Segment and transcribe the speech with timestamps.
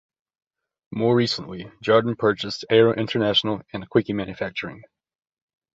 [0.91, 4.81] More recently, Jarden purchased Aero International and Quickie Manufacturing.